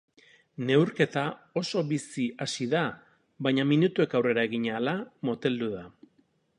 Neurketa 0.69 1.25
oso 1.61 1.83
bizi 1.91 2.25
hasi 2.45 2.67
da, 2.73 2.81
baina 3.49 3.69
minutuek 3.75 4.17
aurrera 4.21 4.49
egin 4.51 4.69
ahala 4.73 4.99
moteldu 5.31 5.73
da. 5.77 5.89